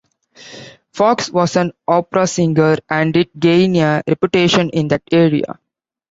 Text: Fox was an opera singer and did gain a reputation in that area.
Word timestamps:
Fox 0.93 1.29
was 1.29 1.55
an 1.55 1.73
opera 1.87 2.25
singer 2.25 2.77
and 2.89 3.13
did 3.13 3.29
gain 3.37 3.75
a 3.75 4.01
reputation 4.07 4.71
in 4.71 4.87
that 4.87 5.03
area. 5.11 5.59